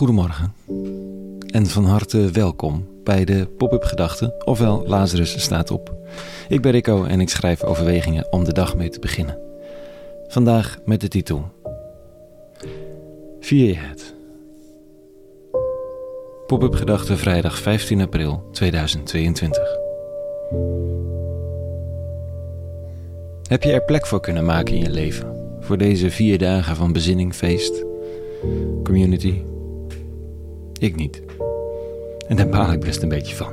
[0.00, 0.54] Goedemorgen
[1.46, 5.94] en van harte welkom bij de Pop-up Gedachten, ofwel Lazarus staat op.
[6.48, 9.38] Ik ben Rico en ik schrijf overwegingen om de dag mee te beginnen.
[10.28, 11.44] Vandaag met de titel
[13.40, 14.14] Vier je het?
[16.46, 19.78] Pop-up Gedachten vrijdag 15 april 2022.
[23.42, 25.56] Heb je er plek voor kunnen maken in je leven?
[25.60, 27.84] Voor deze vier dagen van bezinning, feest,
[28.82, 29.49] community?
[30.80, 31.22] Ik niet.
[32.28, 33.52] En daar baal ik best een beetje van.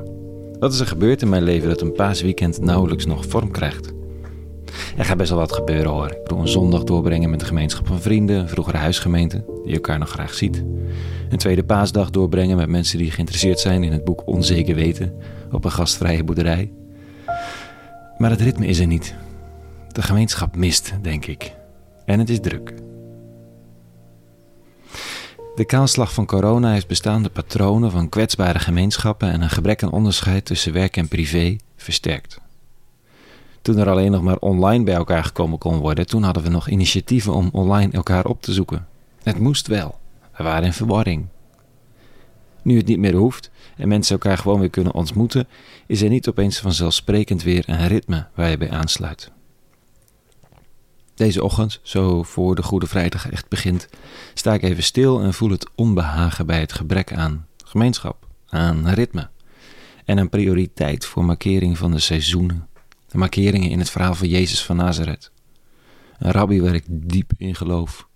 [0.60, 3.94] Wat is er gebeurd in mijn leven dat een paasweekend nauwelijks nog vorm krijgt?
[4.98, 6.12] Er gaat best wel wat gebeuren hoor.
[6.12, 10.00] Ik bedoel een zondag doorbrengen met een gemeenschap van vrienden, een vroegere huisgemeente, die elkaar
[10.00, 10.64] nog graag ziet.
[11.30, 15.14] Een tweede paasdag doorbrengen met mensen die geïnteresseerd zijn in het boek Onzeker Weten
[15.52, 16.72] op een gastvrije boerderij.
[18.18, 19.16] Maar het ritme is er niet.
[19.92, 21.54] De gemeenschap mist, denk ik.
[22.06, 22.74] En het is druk.
[25.58, 30.46] De kaalslag van corona heeft bestaande patronen van kwetsbare gemeenschappen en een gebrek aan onderscheid
[30.46, 32.42] tussen werk en privé versterkt.
[33.62, 36.70] Toen er alleen nog maar online bij elkaar gekomen kon worden, toen hadden we nog
[36.70, 38.88] initiatieven om online elkaar op te zoeken.
[39.24, 40.00] Het moest wel.
[40.36, 41.26] We waren in verwarring.
[42.62, 45.48] Nu het niet meer hoeft en mensen elkaar gewoon weer kunnen ontmoeten,
[45.88, 49.32] is er niet opeens vanzelfsprekend weer een ritme waar je bij aansluit.
[51.18, 53.88] Deze ochtend, zo voor de Goede Vrijdag echt begint,
[54.34, 59.30] sta ik even stil en voel het onbehagen bij het gebrek aan gemeenschap, aan ritme
[60.06, 62.68] en een prioriteit voor markering van de seizoenen,
[63.08, 65.32] de markeringen in het verhaal van Jezus van Nazareth.
[66.20, 68.08] Een rabbi waar ik diep in geloof,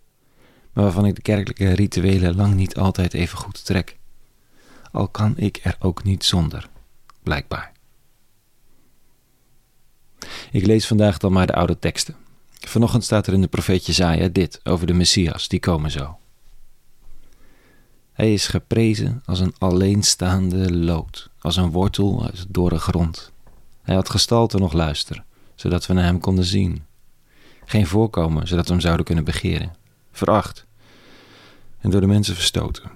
[0.74, 3.98] maar waarvan ik de kerkelijke rituelen lang niet altijd even goed trek.
[4.92, 6.70] Al kan ik er ook niet zonder,
[7.24, 7.72] blijkbaar.
[10.52, 12.20] Ik lees vandaag dan maar de oude teksten
[12.72, 16.17] Vanochtend staat er in de profeet Jezaja dit over de Messias, die komen zo.
[18.14, 23.31] Hij is geprezen als een alleenstaande lood, als een wortel uit dorre grond.
[23.81, 25.23] Hij had gestalte nog luister,
[25.55, 26.86] zodat we naar hem konden zien.
[27.65, 29.76] Geen voorkomen, zodat we hem zouden kunnen begeren.
[30.11, 30.65] Veracht
[31.80, 32.92] en door de mensen verstoten.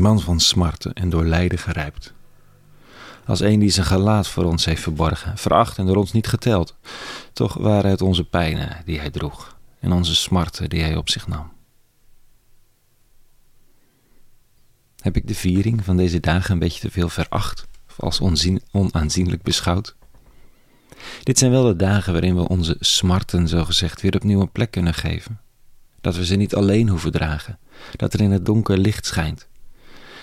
[0.00, 2.12] Man van smarten en door lijden gerijpt
[3.28, 6.76] als een die zijn gelaat voor ons heeft verborgen, veracht en door ons niet geteld.
[7.32, 11.26] Toch waren het onze pijnen die hij droeg en onze smarten die hij op zich
[11.26, 11.52] nam.
[15.00, 18.20] Heb ik de viering van deze dagen een beetje te veel veracht of als
[18.70, 19.96] onaanzienlijk beschouwd?
[21.22, 24.94] Dit zijn wel de dagen waarin we onze smarten zogezegd weer opnieuw een plek kunnen
[24.94, 25.40] geven.
[26.00, 27.58] Dat we ze niet alleen hoeven dragen,
[27.96, 29.48] dat er in het donker licht schijnt.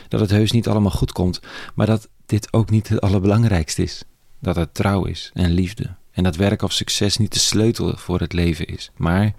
[0.07, 1.39] Dat het heus niet allemaal goed komt,
[1.75, 4.03] maar dat dit ook niet het allerbelangrijkste is.
[4.39, 5.95] Dat het trouw is en liefde.
[6.11, 8.91] En dat werk of succes niet de sleutel voor het leven is.
[8.97, 9.33] Maar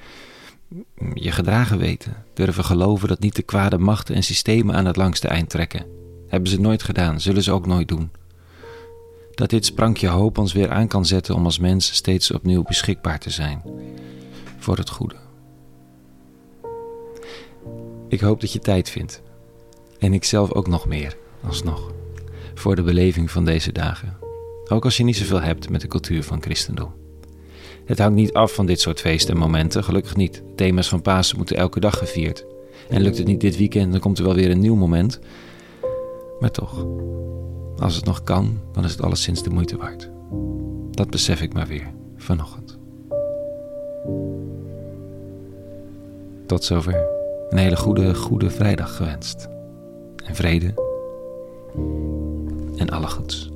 [1.15, 2.25] je gedragen weten.
[2.35, 5.87] Durven geloven dat niet de kwade machten en systemen aan het langste eind trekken.
[6.29, 8.11] Hebben ze nooit gedaan, zullen ze ook nooit doen.
[9.35, 13.19] Dat dit sprankje hoop ons weer aan kan zetten om als mens steeds opnieuw beschikbaar
[13.19, 13.63] te zijn.
[14.59, 15.17] Voor het goede.
[18.09, 19.23] Ik hoop dat je tijd vindt.
[19.99, 21.93] En ik zelf ook nog meer, alsnog
[22.59, 24.17] voor de beleving van deze dagen.
[24.69, 26.95] Ook als je niet zoveel hebt met de cultuur van christendom.
[27.85, 30.43] Het hangt niet af van dit soort feesten en momenten, gelukkig niet.
[30.57, 32.47] Thema's van Pasen moeten elke dag gevierd.
[32.89, 35.21] En lukt het niet dit weekend, dan komt er wel weer een nieuw moment.
[36.41, 36.87] Maar toch,
[37.79, 40.11] als het nog kan, dan is het alleszins de moeite waard.
[40.91, 42.79] Dat besef ik maar weer vanochtend.
[46.47, 47.15] Tot zover.
[47.51, 49.49] Een hele goede, goede vrijdag gewenst.
[50.25, 50.75] En vrede
[52.77, 53.56] en alle goeds.